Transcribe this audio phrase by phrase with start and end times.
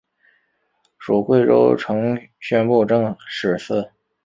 [0.97, 3.91] 属贵州承宣布政使司。